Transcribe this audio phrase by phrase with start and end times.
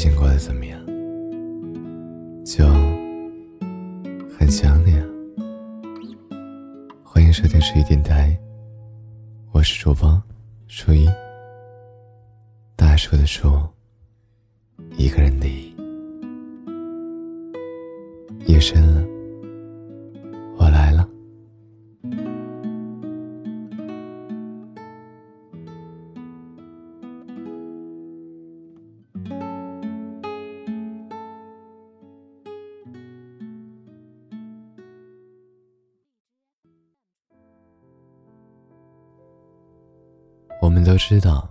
[0.00, 0.80] 最近过得怎么样？
[2.46, 2.64] 就
[4.38, 5.04] 很想你啊！
[7.02, 8.38] 欢迎收听十一电台，
[9.50, 10.22] 我是主播
[10.68, 11.08] 初一，
[12.76, 13.50] 大树的树，
[14.96, 15.48] 一个人的。
[18.46, 19.04] 夜深了，
[40.88, 41.46] 都知道，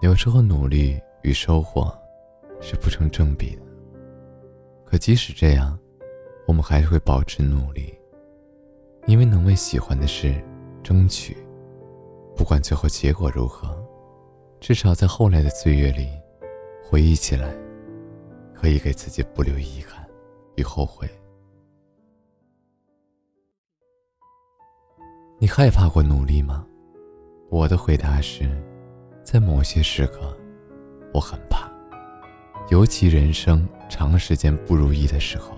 [0.00, 1.94] 有时候努力与收获
[2.62, 3.62] 是不成正比的。
[4.86, 5.78] 可即使这样，
[6.46, 7.94] 我们还是会保持努力，
[9.06, 10.42] 因为能为喜欢的事
[10.82, 11.36] 争取，
[12.34, 13.68] 不管最后结果如何，
[14.60, 16.08] 至少在后来的岁月里，
[16.82, 17.54] 回忆起来，
[18.54, 20.08] 可以给自己不留遗憾
[20.56, 21.06] 与后悔。
[25.38, 26.66] 你害怕过努力吗？
[27.50, 28.48] 我的回答是，
[29.22, 30.36] 在某些时刻，
[31.12, 31.70] 我很怕，
[32.68, 35.56] 尤其人生长时间不如意的时候，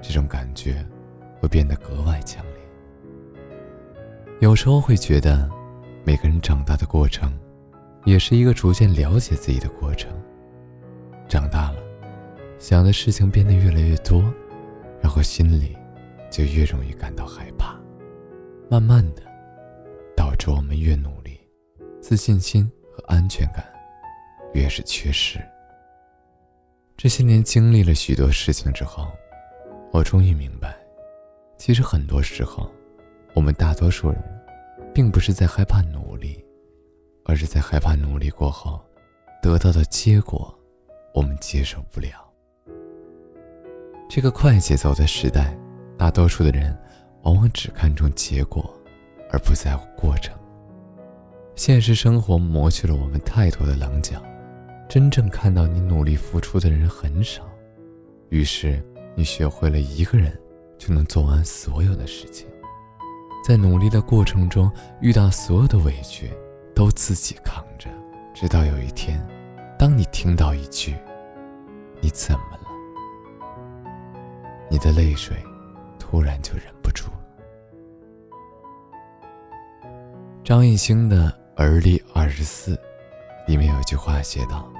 [0.00, 0.84] 这种感觉
[1.40, 2.54] 会变得格外强烈。
[4.40, 5.50] 有时候会觉得，
[6.04, 7.32] 每个人长大的过程，
[8.04, 10.10] 也是一个逐渐了解自己的过程。
[11.28, 11.78] 长大了，
[12.58, 14.22] 想的事情变得越来越多，
[15.02, 15.76] 然后心里
[16.30, 17.78] 就越容易感到害怕，
[18.70, 19.22] 慢慢的。
[20.16, 21.38] 导致我们越努力，
[22.08, 23.64] 自信心和安全感
[24.54, 25.40] 越是缺失。
[26.96, 29.08] 这些年经历了许多事情之后，
[29.90, 30.76] 我终于明白，
[31.58, 32.70] 其实很多时候，
[33.34, 34.22] 我们大多数人，
[34.94, 36.40] 并不是在害怕努力，
[37.24, 38.80] 而是在害怕努力过后
[39.42, 40.56] 得到的结果，
[41.12, 42.24] 我们接受不了。
[44.08, 45.58] 这个快节奏的时代，
[45.98, 46.72] 大多数的人
[47.22, 48.72] 往往只看重结果。
[49.28, 50.32] 而不在乎过程。
[51.56, 54.22] 现实生活磨去了我们太多的棱角，
[54.90, 57.42] 真正看到你努力付出的人很少。
[58.28, 58.78] 于是，
[59.14, 60.38] 你学会了一个人
[60.76, 62.46] 就能做完所有的事情，
[63.42, 66.30] 在努力的过程中遇到所有的委屈，
[66.74, 67.88] 都自己扛着。
[68.34, 69.18] 直到有一天，
[69.78, 70.94] 当你听到一句
[72.02, 72.68] “你怎么了”，
[74.68, 75.34] 你的泪水
[75.98, 77.06] 突然就忍不住。
[80.44, 82.76] 张艺兴的《而立二十四》
[83.46, 84.70] 里面有句话写道：“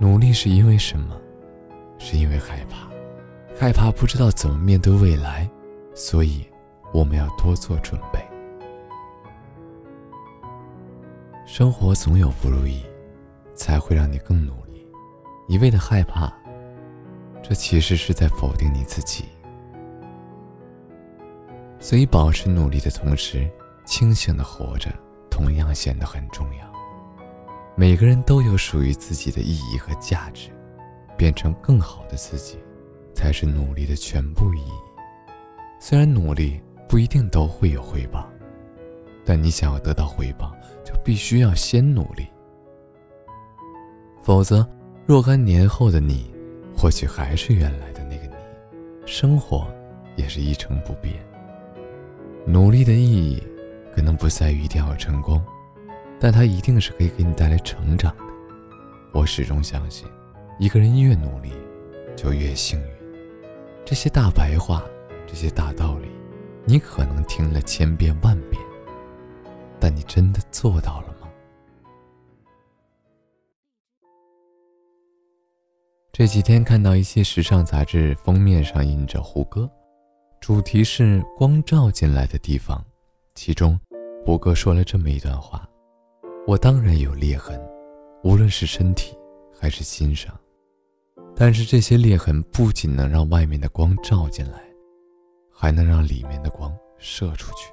[0.00, 1.16] 努力是因为什么？
[1.96, 2.88] 是因为害怕，
[3.56, 5.48] 害怕不知道怎么面对未来，
[5.94, 6.44] 所以
[6.92, 8.18] 我们要多做准备。
[11.46, 12.82] 生活总有不如意，
[13.54, 14.84] 才会让你更努力。
[15.46, 16.32] 一味的害怕，
[17.42, 19.26] 这其实是在否定你自己。
[21.78, 23.48] 所以，保持努力的同时。”
[23.86, 24.90] 清醒的活着，
[25.36, 26.66] 同样显得很重要。
[27.74, 30.48] 每个人都有属于自己的意义和价值，
[31.14, 32.58] 变成更好的自己，
[33.14, 34.72] 才是努力的全部意义。
[35.78, 36.58] 虽然努力
[36.88, 38.26] 不一定都会有回报，
[39.26, 42.26] 但你想要得到回报，就必须要先努力。
[44.22, 44.66] 否则，
[45.04, 46.32] 若干年后的你，
[46.74, 48.34] 或许还是原来的那个你，
[49.04, 49.68] 生活
[50.16, 51.14] 也是一成不变。
[52.46, 53.42] 努力的意义。
[53.96, 55.42] 可能不在于一定要成功，
[56.20, 58.24] 但它一定是可以给你带来成长的。
[59.14, 60.06] 我始终相信，
[60.58, 61.50] 一个人越努力，
[62.14, 62.86] 就越幸运。
[63.86, 64.84] 这些大白话，
[65.26, 66.10] 这些大道理，
[66.66, 68.62] 你可能听了千遍万遍，
[69.80, 71.28] 但你真的做到了吗？
[76.12, 79.70] 这几天看到一些时尚杂志封面上印着胡歌，
[80.38, 82.84] 主题是光照进来的地方，
[83.34, 83.80] 其中。
[84.26, 85.64] 胡歌说了这么一段话
[86.48, 87.56] ：“我当然有裂痕，
[88.24, 89.16] 无论是身体
[89.56, 90.36] 还是心上，
[91.36, 94.60] 但是这些裂痕不仅能让外面的光照进来，
[95.48, 97.70] 还能让里面的光射出去。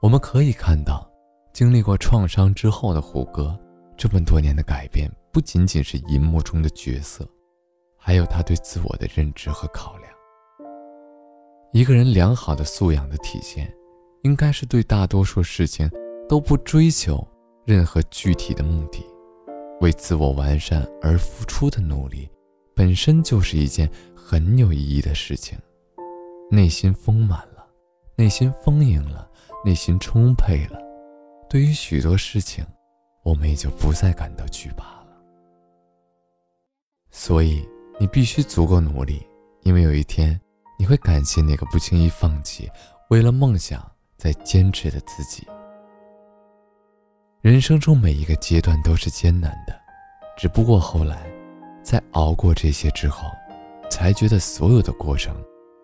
[0.00, 1.06] 我们可以看到，
[1.52, 3.54] 经历过创伤之后的胡歌，
[3.98, 7.28] 这么多年的改变，不仅仅是银幕中的角色，
[7.98, 10.10] 还有他对自我的认知和考量。
[11.70, 13.70] 一个人良好的素养的体现。”
[14.22, 15.90] 应该是对大多数事情
[16.28, 17.26] 都不追求
[17.64, 19.04] 任何具体的目的，
[19.80, 22.28] 为自我完善而付出的努力，
[22.74, 25.58] 本身就是一件很有意义的事情。
[26.50, 27.66] 内心丰满了，
[28.16, 29.28] 内心丰盈了，
[29.64, 30.78] 内心充沛了，
[31.48, 32.64] 对于许多事情，
[33.22, 35.16] 我们也就不再感到惧怕了。
[37.10, 37.66] 所以
[37.98, 39.24] 你必须足够努力，
[39.62, 40.40] 因为有一天
[40.78, 42.68] 你会感谢那个不轻易放弃、
[43.10, 43.80] 为了梦想
[44.20, 45.46] 在坚持的自己。
[47.40, 49.74] 人生中每一个阶段都是艰难的，
[50.36, 51.26] 只不过后来，
[51.82, 53.30] 在熬过这些之后，
[53.90, 55.34] 才觉得所有的过程，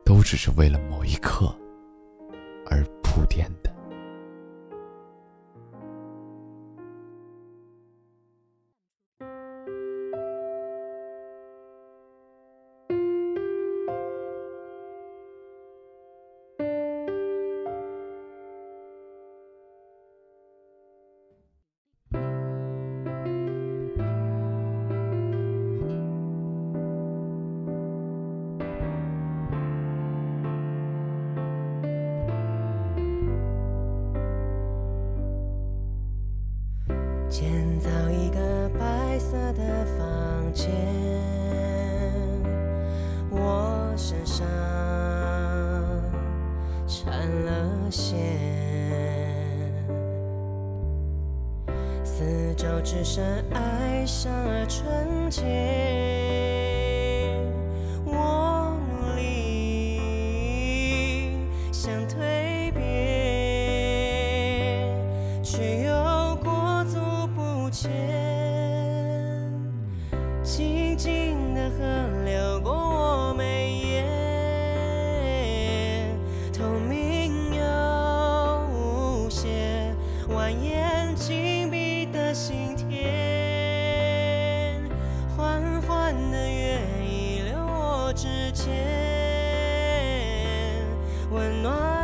[0.05, 1.47] 都只是为了某一刻
[2.67, 3.75] 而铺垫的。
[37.87, 40.69] 到一个白色的房间，
[43.31, 44.45] 我身上
[46.87, 48.19] 缠了线，
[52.05, 56.96] 四周只剩哀伤而纯洁。
[67.71, 67.91] 前
[70.43, 71.77] 静静的河
[72.25, 74.05] 流过我眉眼，
[76.53, 77.61] 透明又
[78.73, 79.93] 无邪，
[80.29, 82.87] 蜿蜒紧闭的心田，
[85.37, 88.71] 缓缓的月移留我指尖，
[91.31, 91.96] 温暖。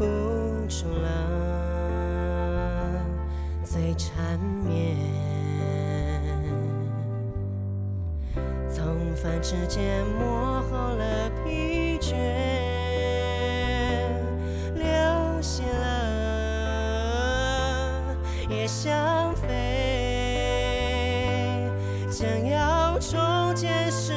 [0.00, 0.06] 付
[0.66, 1.08] 出了
[3.62, 4.96] 最缠绵。
[8.66, 12.14] 从繁指间磨后了疲倦，
[14.74, 14.86] 流
[15.42, 16.96] 血了
[18.48, 19.48] 也想飞，
[22.10, 24.14] 想要重见世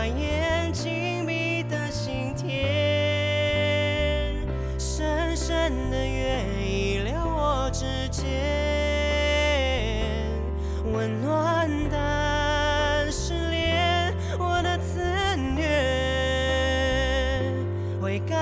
[0.00, 2.48] 限，蜿蜒紧闭的心田，
[4.78, 8.24] 深深的月已流我指尖，
[10.92, 15.02] 温暖但失恋，我的自
[15.36, 15.68] 虐，
[18.00, 18.38] 未干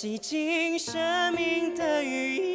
[0.00, 2.47] 洗净生命的语言。